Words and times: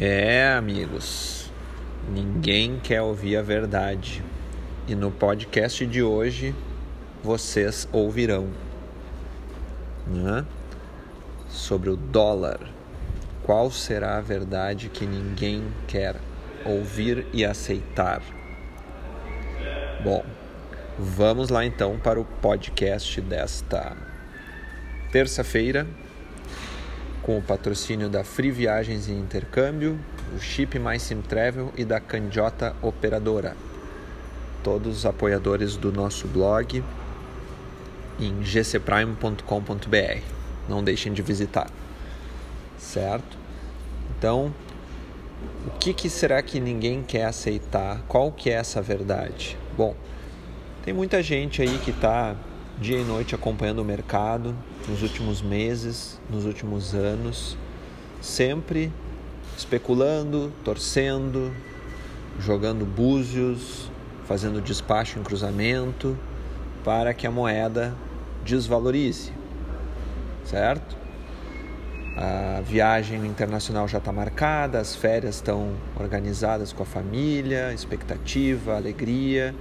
É, 0.00 0.52
amigos, 0.52 1.50
ninguém 2.08 2.78
quer 2.78 3.02
ouvir 3.02 3.36
a 3.36 3.42
verdade. 3.42 4.22
E 4.86 4.94
no 4.94 5.10
podcast 5.10 5.84
de 5.84 6.04
hoje 6.04 6.54
vocês 7.20 7.88
ouvirão 7.90 8.48
né? 10.06 10.46
sobre 11.48 11.90
o 11.90 11.96
dólar. 11.96 12.60
Qual 13.42 13.72
será 13.72 14.18
a 14.18 14.20
verdade 14.20 14.88
que 14.88 15.04
ninguém 15.04 15.64
quer 15.88 16.14
ouvir 16.64 17.26
e 17.32 17.44
aceitar? 17.44 18.22
Bom, 20.04 20.24
vamos 20.96 21.48
lá 21.48 21.64
então 21.64 21.98
para 21.98 22.20
o 22.20 22.24
podcast 22.24 23.20
desta 23.20 23.96
terça-feira, 25.10 25.88
com 27.28 27.36
o 27.36 27.42
patrocínio 27.42 28.08
da 28.08 28.24
Free 28.24 28.50
Viagens 28.50 29.06
e 29.06 29.12
Intercâmbio, 29.12 29.98
o 30.34 30.40
Chip 30.40 30.78
Mais 30.78 31.02
Sim 31.02 31.20
Travel 31.20 31.70
e 31.76 31.84
da 31.84 32.00
Candiota 32.00 32.74
Operadora. 32.80 33.54
Todos 34.64 34.96
os 34.96 35.04
apoiadores 35.04 35.76
do 35.76 35.92
nosso 35.92 36.26
blog 36.26 36.82
em 38.18 38.40
gcprime.com.br. 38.40 40.22
Não 40.70 40.82
deixem 40.82 41.12
de 41.12 41.20
visitar. 41.20 41.70
Certo? 42.78 43.36
Então, 44.16 44.54
o 45.66 45.70
que, 45.78 45.92
que 45.92 46.08
será 46.08 46.40
que 46.40 46.58
ninguém 46.58 47.02
quer 47.02 47.26
aceitar? 47.26 48.00
Qual 48.08 48.32
que 48.32 48.48
é 48.48 48.54
essa 48.54 48.80
verdade? 48.80 49.54
Bom, 49.76 49.94
tem 50.82 50.94
muita 50.94 51.22
gente 51.22 51.60
aí 51.60 51.76
que 51.84 51.90
está 51.90 52.34
dia 52.80 52.98
e 52.98 53.04
noite 53.04 53.34
acompanhando 53.34 53.80
o 53.80 53.84
mercado 53.84 54.54
nos 54.88 55.02
últimos 55.02 55.42
meses, 55.42 56.20
nos 56.30 56.44
últimos 56.44 56.94
anos, 56.94 57.56
sempre 58.20 58.92
especulando, 59.56 60.52
torcendo, 60.64 61.52
jogando 62.38 62.86
búzios, 62.86 63.90
fazendo 64.26 64.60
despacho 64.60 65.18
em 65.18 65.24
cruzamento 65.24 66.16
para 66.84 67.12
que 67.12 67.26
a 67.26 67.30
moeda 67.32 67.96
desvalorize, 68.44 69.32
certo? 70.44 70.96
A 72.16 72.60
viagem 72.60 73.26
internacional 73.26 73.88
já 73.88 73.98
está 73.98 74.12
marcada, 74.12 74.78
as 74.78 74.94
férias 74.94 75.36
estão 75.36 75.72
organizadas 75.98 76.72
com 76.72 76.84
a 76.84 76.86
família, 76.86 77.72
expectativa, 77.72 78.76
alegria 78.76 79.52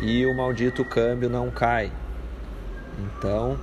e 0.00 0.24
o 0.24 0.34
maldito 0.34 0.84
câmbio 0.84 1.28
não 1.28 1.50
cai. 1.50 1.92
Então, 2.98 3.58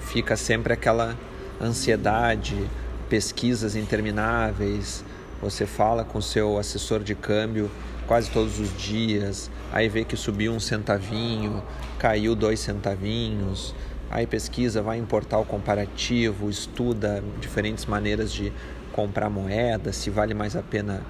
fica 0.00 0.36
sempre 0.36 0.72
aquela 0.72 1.16
ansiedade, 1.60 2.68
pesquisas 3.08 3.76
intermináveis. 3.76 5.04
Você 5.42 5.66
fala 5.66 6.04
com 6.04 6.18
o 6.18 6.22
seu 6.22 6.58
assessor 6.58 7.00
de 7.00 7.14
câmbio 7.14 7.70
quase 8.06 8.30
todos 8.30 8.60
os 8.60 8.74
dias, 8.76 9.50
aí 9.72 9.88
vê 9.88 10.04
que 10.04 10.16
subiu 10.16 10.52
um 10.52 10.60
centavinho, 10.60 11.62
caiu 11.98 12.36
dois 12.36 12.60
centavinhos, 12.60 13.74
aí 14.08 14.26
pesquisa, 14.26 14.80
vai 14.80 14.98
em 14.98 15.04
portal 15.04 15.44
comparativo, 15.44 16.48
estuda 16.48 17.22
diferentes 17.40 17.84
maneiras 17.84 18.32
de 18.32 18.52
comprar 18.92 19.28
moeda, 19.28 19.92
se 19.92 20.08
vale 20.08 20.34
mais 20.34 20.54
a 20.54 20.62
pena 20.62 21.02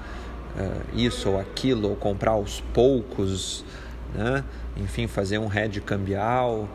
uh, 0.56 0.98
isso 0.98 1.28
ou 1.28 1.38
aquilo, 1.38 1.90
ou 1.90 1.96
comprar 1.96 2.32
aos 2.32 2.62
poucos, 2.72 3.62
né? 4.14 4.44
enfim, 4.76 5.06
fazer 5.06 5.38
um 5.38 5.52
hedge 5.52 5.80
cambial 5.80 6.68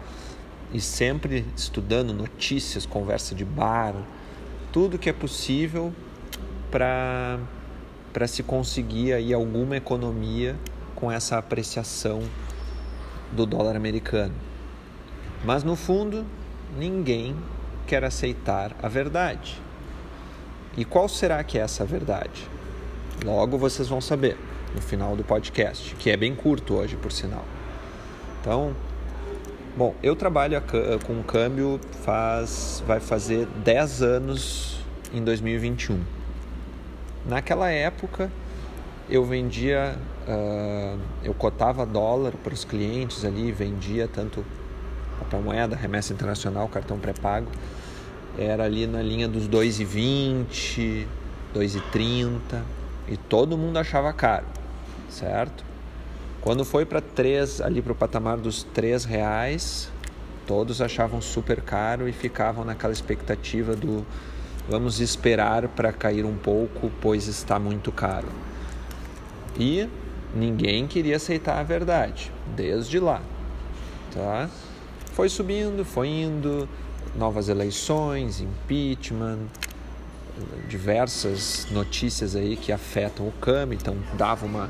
e 0.73 0.79
sempre 0.79 1.45
estudando 1.55 2.13
notícias, 2.13 2.85
conversa 2.85 3.35
de 3.35 3.43
bar, 3.43 3.95
tudo 4.71 4.97
que 4.97 5.09
é 5.09 5.13
possível 5.13 5.93
para 6.69 7.39
para 8.13 8.27
se 8.27 8.43
conseguir 8.43 9.13
aí 9.13 9.33
alguma 9.33 9.77
economia 9.77 10.57
com 10.95 11.09
essa 11.09 11.38
apreciação 11.38 12.21
do 13.31 13.45
dólar 13.45 13.75
americano. 13.75 14.35
Mas 15.45 15.63
no 15.63 15.75
fundo, 15.75 16.25
ninguém 16.77 17.35
quer 17.88 18.03
aceitar 18.03 18.75
a 18.83 18.88
verdade. 18.88 19.61
E 20.77 20.85
qual 20.85 21.07
será 21.07 21.44
que 21.44 21.57
é 21.57 21.61
essa 21.61 21.85
verdade? 21.85 22.47
Logo 23.23 23.57
vocês 23.57 23.88
vão 23.88 24.01
saber 24.01 24.38
no 24.73 24.81
final 24.81 25.15
do 25.15 25.23
podcast, 25.23 25.95
que 25.95 26.09
é 26.09 26.17
bem 26.17 26.35
curto 26.35 26.75
hoje, 26.75 26.95
por 26.95 27.11
sinal. 27.11 27.45
Então, 28.39 28.75
bom, 29.77 29.95
eu 30.01 30.15
trabalho 30.15 30.61
com 31.05 31.21
câmbio 31.23 31.79
faz 32.03 32.83
vai 32.87 32.99
fazer 32.99 33.45
10 33.63 34.01
anos 34.01 34.79
em 35.13 35.23
2021. 35.23 35.99
Naquela 37.25 37.69
época, 37.69 38.31
eu 39.09 39.25
vendia, 39.25 39.95
uh, 40.27 40.99
eu 41.23 41.33
cotava 41.33 41.85
dólar 41.85 42.33
para 42.43 42.53
os 42.53 42.63
clientes 42.63 43.25
ali, 43.25 43.51
vendia 43.51 44.07
tanto 44.07 44.43
papel 45.19 45.41
moeda, 45.41 45.75
remessa 45.75 46.13
internacional, 46.13 46.67
cartão 46.67 46.97
pré-pago, 46.97 47.47
era 48.38 48.63
ali 48.63 48.88
na 48.88 49.01
linha 49.01 49.27
dos 49.27 49.47
2,20, 49.47 51.05
2,30 51.53 52.61
e 53.07 53.17
todo 53.17 53.57
mundo 53.57 53.77
achava 53.77 54.11
caro, 54.13 54.45
certo? 55.11 55.63
Quando 56.41 56.66
foi 56.66 56.85
para 56.85 57.01
três, 57.01 57.61
ali 57.61 57.81
para 57.81 57.91
o 57.91 57.95
patamar 57.95 58.38
dos 58.38 58.63
três 58.63 59.05
reais, 59.05 59.91
todos 60.47 60.81
achavam 60.81 61.22
super 61.22 61.61
caro 61.61 62.09
e 62.09 62.11
ficavam 62.11 62.66
naquela 62.66 62.94
expectativa 62.94 63.75
do 63.75 64.05
vamos 64.67 65.00
esperar 65.00 65.67
para 65.67 65.91
cair 65.91 66.25
um 66.25 66.35
pouco, 66.35 66.91
pois 67.01 67.27
está 67.27 67.59
muito 67.59 67.91
caro. 67.91 68.29
E 69.59 69.88
ninguém 70.33 70.88
queria 70.88 71.17
aceitar 71.17 71.59
a 71.59 71.63
verdade, 71.63 72.31
desde 72.55 73.00
lá. 73.00 73.21
Tá? 74.13 74.50
Foi 75.13 75.29
subindo, 75.29 75.83
foi 75.85 76.07
indo, 76.07 76.67
novas 77.16 77.50
eleições, 77.50 78.41
impeachment, 78.41 79.39
diversas 80.67 81.67
notícias 81.69 82.35
aí 82.35 82.55
que 82.55 82.71
afetam 82.71 83.27
o 83.27 83.31
câmbio, 83.33 83.77
então 83.79 83.97
dava 84.13 84.45
uma 84.45 84.69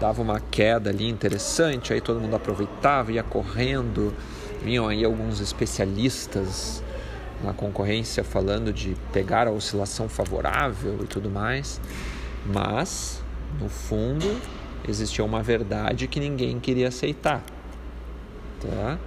dava 0.00 0.20
uma 0.22 0.40
queda 0.40 0.90
ali 0.90 1.08
interessante, 1.08 1.92
aí 1.92 2.00
todo 2.00 2.20
mundo 2.20 2.36
aproveitava, 2.36 3.12
ia 3.12 3.22
correndo, 3.22 4.14
vinham 4.62 4.88
aí 4.88 5.04
alguns 5.04 5.40
especialistas 5.40 6.82
na 7.42 7.52
concorrência 7.52 8.24
falando 8.24 8.72
de 8.72 8.96
pegar 9.12 9.46
a 9.46 9.50
oscilação 9.50 10.08
favorável 10.08 10.98
e 11.02 11.06
tudo 11.06 11.30
mais, 11.30 11.80
mas 12.46 13.22
no 13.60 13.68
fundo 13.68 14.40
existia 14.88 15.24
uma 15.24 15.42
verdade 15.42 16.06
que 16.06 16.18
ninguém 16.18 16.58
queria 16.58 16.88
aceitar, 16.88 17.42
tá? 18.60 18.98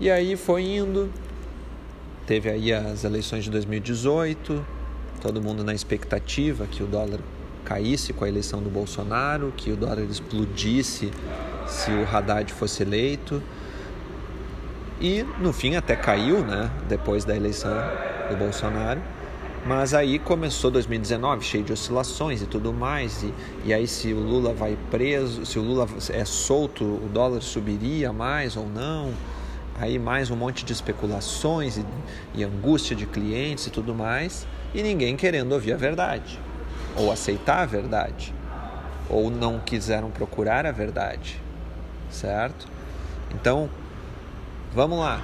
E 0.00 0.10
aí 0.10 0.36
foi 0.36 0.62
indo, 0.62 1.10
teve 2.26 2.50
aí 2.50 2.72
as 2.72 3.04
eleições 3.04 3.44
de 3.44 3.50
2018, 3.50 4.64
todo 5.22 5.40
mundo 5.40 5.64
na 5.64 5.72
expectativa 5.72 6.66
que 6.66 6.82
o 6.82 6.86
dólar 6.86 7.20
caísse 7.64 8.12
com 8.12 8.24
a 8.24 8.28
eleição 8.28 8.62
do 8.62 8.70
Bolsonaro, 8.70 9.52
que 9.56 9.72
o 9.72 9.76
dólar 9.76 10.00
explodisse 10.00 11.10
se 11.66 11.90
o 11.90 12.04
Haddad 12.04 12.52
fosse 12.52 12.82
eleito. 12.82 13.42
E 15.00 15.24
no 15.40 15.52
fim 15.52 15.74
até 15.74 15.96
caiu, 15.96 16.44
né? 16.44 16.70
Depois 16.88 17.24
da 17.24 17.34
eleição 17.34 17.72
do 18.30 18.36
Bolsonaro. 18.36 19.00
Mas 19.66 19.94
aí 19.94 20.18
começou 20.18 20.70
2019 20.70 21.42
cheio 21.42 21.64
de 21.64 21.72
oscilações 21.72 22.42
e 22.42 22.46
tudo 22.46 22.72
mais. 22.72 23.22
E, 23.22 23.34
e 23.64 23.74
aí 23.74 23.86
se 23.86 24.12
o 24.12 24.20
Lula 24.20 24.52
vai 24.52 24.76
preso, 24.90 25.46
se 25.46 25.58
o 25.58 25.62
Lula 25.62 25.88
é 26.10 26.24
solto, 26.24 26.84
o 26.84 27.08
dólar 27.12 27.40
subiria 27.40 28.12
mais 28.12 28.56
ou 28.56 28.68
não. 28.68 29.12
Aí 29.80 29.98
mais 29.98 30.30
um 30.30 30.36
monte 30.36 30.64
de 30.64 30.72
especulações 30.72 31.78
e, 31.78 31.84
e 32.34 32.44
angústia 32.44 32.94
de 32.94 33.06
clientes 33.06 33.66
e 33.66 33.70
tudo 33.70 33.94
mais. 33.94 34.46
E 34.74 34.82
ninguém 34.82 35.16
querendo 35.16 35.52
ouvir 35.52 35.72
a 35.72 35.76
verdade. 35.76 36.38
Ou 36.96 37.10
aceitar 37.10 37.60
a 37.60 37.66
verdade. 37.66 38.34
Ou 39.08 39.30
não 39.30 39.60
quiseram 39.60 40.10
procurar 40.10 40.66
a 40.66 40.72
verdade. 40.72 41.40
Certo? 42.10 42.66
Então, 43.34 43.68
Vamos 44.74 44.98
lá. 44.98 45.22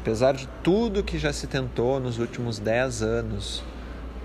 Apesar 0.00 0.32
de 0.32 0.48
tudo 0.62 1.02
que 1.02 1.18
já 1.18 1.32
se 1.32 1.48
tentou 1.48 1.98
nos 1.98 2.20
últimos 2.20 2.60
10 2.60 3.02
anos 3.02 3.64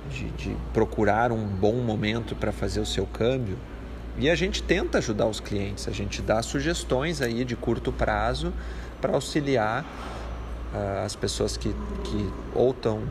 de, 0.07 0.30
de 0.30 0.56
procurar 0.72 1.31
um 1.31 1.48
bom 1.48 1.78
momento 1.78 2.36
para 2.36 2.51
fazer 2.51 2.80
o 2.80 2.86
seu 2.86 3.07
câmbio, 3.07 3.57
e 4.19 4.30
a 4.30 4.36
gente 4.36 4.62
tenta 4.62 5.00
ajudar 5.00 5.25
os 5.25 5.39
clientes, 5.39 5.88
a 5.88 5.92
gente 5.92 6.22
dá 6.22 6.44
sugestões 6.44 7.24
aí 7.24 7.44
de 7.44 7.56
curto 7.56 7.92
prazo 7.92 8.54
para 9.01 9.13
auxiliar 9.13 9.83
uh, 10.75 11.06
as 11.06 11.16
pessoas 11.16 11.57
que, 11.57 11.74
que 12.04 12.30
ou 12.54 12.69
estão 12.69 13.01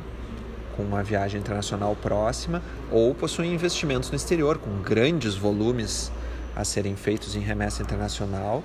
com 0.77 0.83
uma 0.83 1.03
viagem 1.03 1.41
internacional 1.41 1.97
próxima 1.97 2.63
ou 2.91 3.15
possuem 3.15 3.53
investimentos 3.55 4.11
no 4.11 4.17
exterior 4.17 4.59
com 4.59 4.83
grandes 4.83 5.35
volumes 5.35 6.11
a 6.55 6.65
serem 6.65 6.97
feitos 6.97 7.37
em 7.37 7.41
remessa 7.41 7.83
internacional 7.83 8.63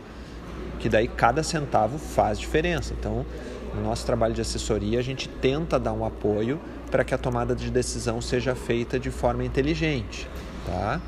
que 0.79 0.89
daí 0.89 1.07
cada 1.07 1.43
centavo 1.43 1.97
faz 1.97 2.39
diferença. 2.39 2.93
Então, 2.97 3.25
no 3.73 3.81
nosso 3.81 4.05
trabalho 4.05 4.33
de 4.33 4.41
assessoria, 4.41 4.99
a 4.99 5.01
gente 5.01 5.27
tenta 5.27 5.79
dar 5.79 5.93
um 5.93 6.05
apoio 6.05 6.59
para 6.91 7.03
que 7.03 7.13
a 7.13 7.17
tomada 7.17 7.55
de 7.55 7.69
decisão 7.71 8.21
seja 8.21 8.55
feita 8.55 8.99
de 8.99 9.09
forma 9.09 9.43
inteligente, 9.43 10.29
tá? 10.65 11.01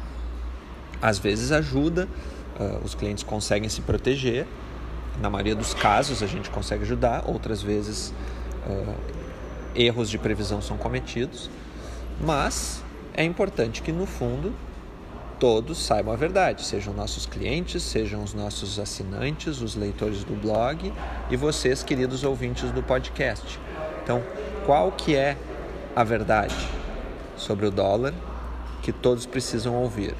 Às 1.02 1.20
vezes 1.20 1.52
ajuda, 1.52 2.08
uh, 2.60 2.84
os 2.84 2.96
clientes 2.96 3.24
conseguem 3.24 3.70
se 3.70 3.82
proteger, 3.82 4.48
na 5.22 5.30
maioria 5.30 5.56
dos 5.56 5.74
casos 5.74 6.22
a 6.22 6.28
gente 6.28 6.50
consegue 6.50 6.84
ajudar, 6.84 7.24
outras 7.28 7.62
vezes 7.62 8.14
uh, 8.68 8.96
erros 9.76 10.10
de 10.10 10.18
previsão 10.18 10.62
são 10.62 10.78
cometidos, 10.78 11.50
mas 12.22 12.84
é 13.14 13.24
importante 13.24 13.82
que 13.82 13.92
no 13.92 14.06
fundo 14.06 14.54
todos 15.40 15.78
saibam 15.78 16.14
a 16.14 16.18
verdade, 16.18 16.66
sejam 16.66 16.94
nossos 16.94 17.26
clientes, 17.26 17.84
sejam 17.84 18.24
os 18.24 18.34
nossos 18.34 18.80
assinantes, 18.80 19.62
os 19.62 19.76
leitores 19.76 20.24
do 20.24 20.34
blog 20.34 20.92
e 21.30 21.36
vocês, 21.36 21.84
queridos 21.84 22.24
ouvintes 22.24 22.72
do 22.72 22.82
podcast. 22.82 23.60
Então, 24.04 24.24
qual 24.66 24.92
que 24.92 25.16
é 25.16 25.38
a 25.96 26.04
verdade 26.04 26.56
sobre 27.36 27.66
o 27.66 27.72
dólar 27.72 28.14
que 28.82 28.92
todos 28.92 29.26
precisam 29.26 29.76
ouvir? 29.76 30.16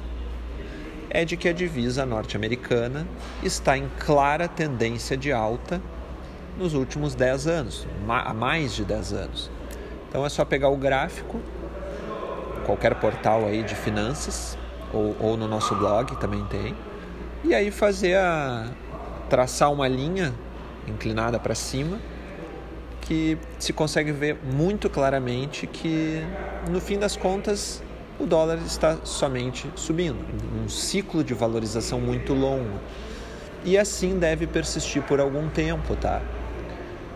É 1.10 1.24
de 1.24 1.36
que 1.36 1.48
a 1.48 1.52
divisa 1.52 2.04
norte-americana 2.04 3.06
está 3.42 3.76
em 3.76 3.88
clara 3.98 4.46
tendência 4.46 5.16
de 5.16 5.32
alta 5.32 5.80
nos 6.58 6.74
últimos 6.74 7.14
10 7.14 7.46
anos, 7.46 7.86
há 8.08 8.34
mais 8.34 8.74
de 8.74 8.84
10 8.84 9.12
anos. 9.12 9.50
Então 10.08 10.26
é 10.26 10.28
só 10.28 10.44
pegar 10.44 10.68
o 10.68 10.76
gráfico, 10.76 11.40
qualquer 12.66 12.94
portal 12.96 13.46
aí 13.46 13.62
de 13.62 13.74
finanças, 13.74 14.58
ou, 14.92 15.16
ou 15.20 15.36
no 15.36 15.46
nosso 15.46 15.74
blog 15.74 16.16
também 16.16 16.44
tem. 16.46 16.74
E 17.44 17.54
aí 17.54 17.70
fazer 17.70 18.16
a 18.16 18.66
traçar 19.30 19.72
uma 19.72 19.86
linha 19.86 20.34
inclinada 20.86 21.38
para 21.38 21.54
cima 21.54 21.98
que 23.02 23.38
se 23.58 23.72
consegue 23.72 24.12
ver 24.12 24.38
muito 24.52 24.90
claramente 24.90 25.66
que 25.66 26.22
no 26.70 26.80
fim 26.80 26.98
das 26.98 27.16
contas 27.16 27.82
o 28.18 28.26
dólar 28.26 28.58
está 28.66 28.98
somente 29.04 29.70
subindo, 29.76 30.18
um 30.62 30.68
ciclo 30.68 31.22
de 31.22 31.32
valorização 31.32 32.00
muito 32.00 32.34
longo. 32.34 32.78
E 33.64 33.78
assim 33.78 34.18
deve 34.18 34.46
persistir 34.46 35.02
por 35.02 35.20
algum 35.20 35.48
tempo, 35.48 35.96
tá? 35.96 36.20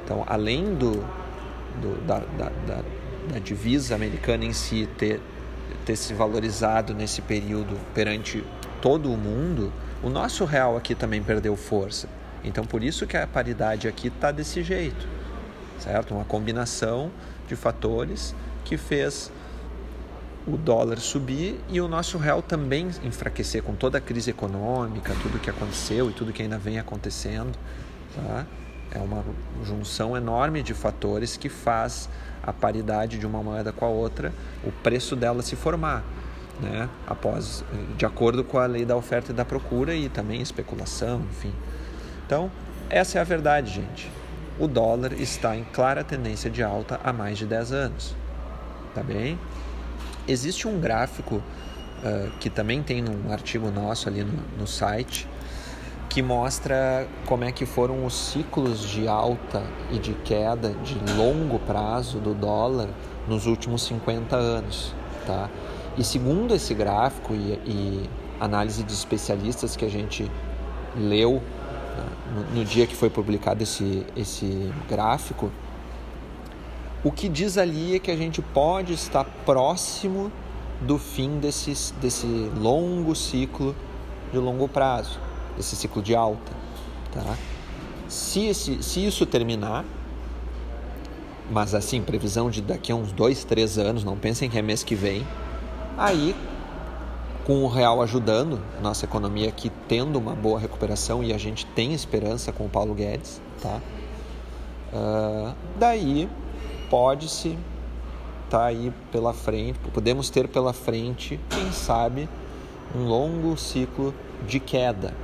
Então, 0.05 0.25
além 0.27 0.75
do, 0.75 0.93
do 1.81 2.07
da, 2.07 2.19
da, 2.19 2.51
da, 2.67 2.83
da 3.33 3.39
divisa 3.39 3.95
americana 3.95 4.45
em 4.45 4.53
si 4.53 4.89
ter 4.99 5.21
ter 5.85 5.97
se 5.97 6.15
valorizado 6.15 6.95
nesse 6.95 7.21
período 7.23 7.77
perante 7.95 8.45
todo 8.81 9.13
o 9.13 9.17
mundo, 9.17 9.73
o 10.03 10.09
nosso 10.09 10.45
real 10.45 10.77
aqui 10.77 10.95
também 10.95 11.23
perdeu 11.23 11.57
força. 11.57 12.09
Então, 12.45 12.65
por 12.65 12.83
isso 12.83 13.07
que 13.07 13.17
a 13.17 13.27
paridade 13.27 13.87
aqui 13.87 14.09
está 14.09 14.33
desse 14.33 14.63
jeito, 14.63 15.07
certo? 15.79 16.15
Uma 16.15 16.25
combinação 16.25 17.11
de 17.49 17.55
fatores 17.55 18.35
que 18.65 18.77
fez 18.77 19.31
o 20.47 20.57
dólar 20.57 20.99
subir 20.99 21.61
e 21.69 21.81
o 21.81 21.87
nosso 21.87 22.19
real 22.19 22.43
também 22.43 22.89
enfraquecer 23.05 23.63
com 23.63 23.77
toda 23.77 23.99
a 23.99 24.01
crise 24.01 24.31
econômica, 24.31 25.15
tudo 25.23 25.39
que 25.39 25.49
aconteceu 25.49 26.11
e 26.11 26.13
tudo 26.13 26.33
que 26.33 26.43
ainda 26.43 26.59
vem 26.59 26.81
acontecendo. 26.81 27.57
Tá? 28.15 28.45
É 28.95 28.99
uma 28.99 29.25
junção 29.65 30.17
enorme 30.17 30.63
de 30.63 30.75
fatores 30.75 31.37
que 31.37 31.49
faz 31.49 32.09
a 32.43 32.53
paridade 32.53 33.19
de 33.19 33.27
uma 33.27 33.43
moeda 33.43 33.73
com 33.73 33.85
a 33.85 33.89
outra, 33.89 34.33
o 34.65 34.73
preço 34.73 35.15
dela 35.15 35.43
se 35.43 35.57
formar, 35.57 36.03
né? 36.61 36.89
após, 37.07 37.65
de 37.97 38.05
acordo 38.05 38.43
com 38.43 38.59
a 38.59 38.67
lei 38.67 38.85
da 38.85 38.97
oferta 38.97 39.33
e 39.33 39.35
da 39.35 39.45
procura 39.45 39.95
e 39.95 40.09
também 40.09 40.43
especulação, 40.43 41.23
enfim. 41.31 41.53
Então, 42.27 42.51
essa 42.91 43.19
é 43.19 43.21
a 43.21 43.25
verdade, 43.25 43.73
gente. 43.73 44.11
O 44.59 44.67
dólar 44.67 45.13
está 45.15 45.57
em 45.57 45.65
clara 45.65 46.05
tendência 46.05 46.51
de 46.51 46.63
alta 46.63 47.01
há 47.03 47.13
mais 47.13 47.39
de 47.39 47.47
10 47.47 47.73
anos. 47.73 48.15
Tá 48.95 49.03
bem? 49.03 49.39
Existe 50.29 50.69
um 50.69 50.79
gráfico 50.79 51.37
uh, 51.37 52.31
que 52.39 52.51
também 52.51 52.83
tem 52.83 53.01
num 53.01 53.33
artigo 53.33 53.71
nosso 53.71 54.09
ali 54.09 54.23
no, 54.23 54.39
no 54.59 54.67
site, 54.67 55.27
que 56.13 56.21
mostra 56.21 57.09
como 57.25 57.43
é 57.45 57.51
que 57.51 57.65
foram 57.65 58.05
os 58.05 58.13
ciclos 58.13 58.81
de 58.81 59.09
alta 59.09 59.63
e 59.91 59.99
de 59.99 60.13
queda 60.13 60.75
de 60.85 60.99
longo 61.15 61.59
prazo 61.59 62.19
do 62.19 62.35
dólar 62.35 62.91
nos 63.27 63.47
últimos 63.47 63.83
50 63.85 64.37
anos, 64.37 64.95
tá? 65.27 65.49
E 65.97 66.05
segundo 66.05 66.55
esse 66.55 66.75
gráfico 66.75 67.33
e, 67.33 67.59
e 67.65 68.11
análise 68.39 68.83
de 68.83 68.93
especialistas 68.93 69.75
que 69.75 69.87
a 69.87 69.89
gente 69.89 70.31
leu 70.95 71.41
né, 71.97 72.05
no, 72.35 72.59
no, 72.59 72.65
dia 72.67 72.87
que 72.87 72.95
foi 72.95 73.09
publicado 73.09 73.63
esse, 73.63 74.05
esse 74.15 74.71
gráfico, 74.87 75.51
o 77.03 77.11
que 77.11 77.27
diz 77.27 77.57
ali 77.57 77.97
é 77.97 77.99
que 77.99 78.11
a 78.11 78.17
gente 78.17 78.43
pode 78.43 78.93
estar 78.93 79.25
próximo 79.47 80.31
do 80.79 80.99
fim 80.99 81.39
desse, 81.39 81.95
desse 81.95 82.27
longo 82.55 83.17
ciclo 83.17 83.75
de 84.31 84.37
longo 84.37 84.69
prazo 84.69 85.32
esse 85.59 85.77
ciclo 85.77 86.03
de 86.03 86.15
alta. 86.15 86.53
Tá? 87.13 87.37
Se, 88.09 88.47
esse, 88.47 88.83
se 88.83 89.05
isso 89.05 89.27
terminar, 89.27 89.85
mas 91.51 91.75
assim, 91.75 92.03
previsão 92.03 92.51
de 92.51 92.63
daqui 92.63 92.93
a 92.93 92.95
uns 92.95 93.13
dois, 93.13 93.45
três 93.45 93.79
anos, 93.79 94.05
não 94.05 94.17
pensem 94.17 94.49
que 94.49 94.59
é 94.59 94.63
mês 94.63 94.83
que 94.83 94.95
vem, 94.95 95.27
aí 95.97 96.35
com 97.45 97.65
o 97.65 97.69
real 97.69 98.01
ajudando, 98.03 98.61
nossa 98.81 99.05
economia 99.05 99.49
aqui 99.49 99.71
tendo 99.89 100.19
uma 100.19 100.35
boa 100.35 100.61
recuperação 100.61 101.25
e 101.25 101.33
a 101.33 101.39
gente 101.39 101.67
tem 101.67 101.93
esperança 101.93 102.53
com 102.53 102.67
o 102.67 102.69
Paulo 102.69 102.95
Guedes, 102.95 103.41
tá? 103.61 103.81
Uh, 104.93 105.55
daí 105.77 106.29
pode-se 106.89 107.59
tá 108.49 108.67
aí 108.67 108.93
pela 109.11 109.33
frente, 109.33 109.79
podemos 109.93 110.29
ter 110.29 110.47
pela 110.47 110.73
frente, 110.73 111.41
quem 111.49 111.73
sabe, 111.73 112.29
um 112.95 113.05
longo 113.05 113.57
ciclo 113.57 114.15
de 114.47 114.61
queda, 114.61 115.15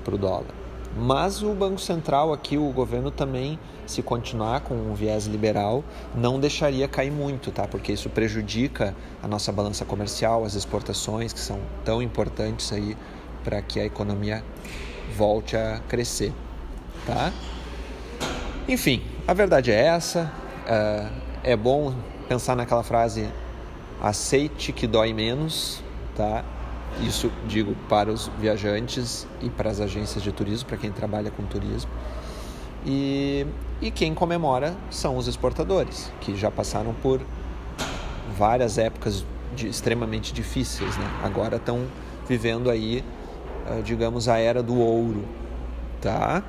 para 0.00 0.14
o 0.14 0.18
dólar. 0.18 0.54
Mas 0.96 1.40
o 1.40 1.52
Banco 1.54 1.80
Central 1.80 2.32
aqui, 2.32 2.58
o 2.58 2.72
governo 2.72 3.12
também, 3.12 3.58
se 3.86 4.02
continuar 4.02 4.62
com 4.62 4.74
um 4.74 4.92
viés 4.92 5.26
liberal, 5.26 5.84
não 6.14 6.40
deixaria 6.40 6.88
cair 6.88 7.12
muito, 7.12 7.52
tá? 7.52 7.68
Porque 7.68 7.92
isso 7.92 8.10
prejudica 8.10 8.94
a 9.22 9.28
nossa 9.28 9.52
balança 9.52 9.84
comercial, 9.84 10.44
as 10.44 10.54
exportações, 10.54 11.32
que 11.32 11.38
são 11.38 11.60
tão 11.84 12.02
importantes 12.02 12.72
aí 12.72 12.96
para 13.44 13.62
que 13.62 13.78
a 13.78 13.84
economia 13.84 14.42
volte 15.16 15.56
a 15.56 15.80
crescer, 15.88 16.32
tá? 17.06 17.32
Enfim, 18.68 19.02
a 19.28 19.32
verdade 19.32 19.70
é 19.70 19.86
essa. 19.86 20.32
É 21.44 21.56
bom 21.56 21.94
pensar 22.28 22.56
naquela 22.56 22.82
frase 22.82 23.28
aceite 24.02 24.72
que 24.72 24.88
dói 24.88 25.12
menos, 25.12 25.82
tá? 26.16 26.44
Isso 27.00 27.30
digo 27.46 27.74
para 27.88 28.10
os 28.10 28.30
viajantes 28.38 29.26
e 29.40 29.48
para 29.48 29.70
as 29.70 29.80
agências 29.80 30.22
de 30.22 30.32
turismo, 30.32 30.68
para 30.68 30.76
quem 30.76 30.90
trabalha 30.90 31.30
com 31.30 31.44
turismo. 31.44 31.90
E, 32.84 33.46
e 33.80 33.90
quem 33.90 34.14
comemora 34.14 34.74
são 34.90 35.16
os 35.16 35.26
exportadores, 35.26 36.10
que 36.20 36.36
já 36.36 36.50
passaram 36.50 36.94
por 36.94 37.20
várias 38.36 38.78
épocas 38.78 39.24
de, 39.54 39.68
extremamente 39.68 40.32
difíceis. 40.32 40.96
Né? 40.96 41.20
Agora 41.22 41.56
estão 41.56 41.86
vivendo 42.28 42.70
aí, 42.70 43.04
ah, 43.66 43.80
digamos, 43.82 44.28
a 44.28 44.38
era 44.38 44.62
do 44.62 44.78
ouro. 44.78 45.24
Tá? 46.00 46.42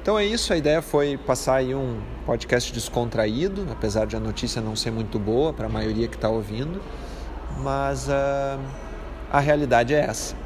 Então 0.00 0.18
é 0.18 0.24
isso, 0.24 0.52
a 0.52 0.56
ideia 0.56 0.82
foi 0.82 1.16
passar 1.16 1.56
aí 1.56 1.74
um 1.74 2.00
podcast 2.26 2.72
descontraído, 2.72 3.66
apesar 3.70 4.06
de 4.06 4.16
a 4.16 4.20
notícia 4.20 4.60
não 4.60 4.74
ser 4.74 4.90
muito 4.90 5.18
boa 5.18 5.52
para 5.52 5.66
a 5.66 5.68
maioria 5.68 6.08
que 6.08 6.16
está 6.16 6.28
ouvindo, 6.28 6.80
mas... 7.62 8.08
Uh 8.08 8.81
a 9.32 9.40
realidade 9.40 9.94
é 9.94 10.00
essa. 10.00 10.36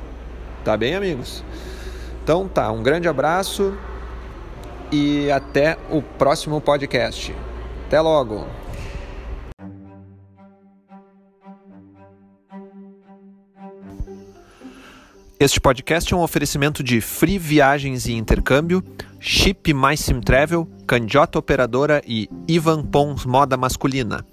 Tá 0.65 0.77
bem, 0.77 0.95
amigos? 0.95 1.43
Então 2.23 2.49
tá, 2.49 2.71
um 2.71 2.83
grande 2.83 3.09
abraço 3.09 3.77
e 4.93 5.29
até 5.31 5.77
o 5.91 6.01
próximo 6.01 6.61
podcast. 6.61 7.35
Até 7.87 8.01
logo! 8.01 8.47
Este 15.39 15.61
podcast 15.61 16.15
é 16.15 16.17
um 16.17 16.23
oferecimento 16.23 16.83
de 16.83 17.01
Free 17.01 17.39
Viagens 17.39 18.07
e 18.07 18.15
Intercâmbio, 18.15 18.83
Chip 19.21 19.75
Mais 19.75 20.01
Sim 20.01 20.21
Travel, 20.21 20.67
Candiota 20.87 21.39
Operadora 21.39 22.01
e 22.07 22.29
Ivan 22.49 22.83
Pons 22.85 23.27
Moda 23.27 23.57
Masculina. 23.57 24.25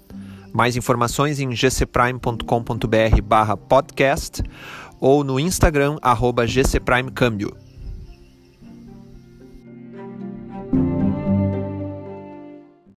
Mais 0.54 0.76
informações 0.76 1.40
em 1.40 1.48
gcprime.com.br 1.48 3.22
barra 3.24 3.56
podcast 3.56 4.40
ou 5.00 5.24
no 5.24 5.40
Instagram 5.40 5.96
arroba 6.00 6.46
gcprimecâmbio. 6.46 7.63